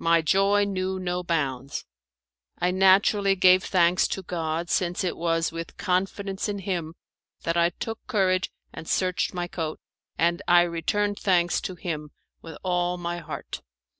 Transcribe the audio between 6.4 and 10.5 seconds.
in Him that I took courage and searched my coat, and